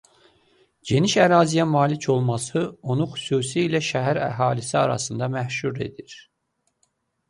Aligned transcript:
Geniş 0.91 1.13
əraziyə 1.25 1.65
malik 1.73 2.07
olması 2.15 2.65
onu 2.95 3.09
xüsusi 3.13 3.69
ilə 3.69 3.85
şəhər 3.91 4.23
əhalisi 4.33 4.77
arasında 4.85 5.33
məşhur 5.39 5.83
edir. 5.91 6.23